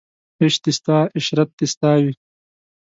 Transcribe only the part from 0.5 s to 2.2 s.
دې ستا عشرت دې ستا وي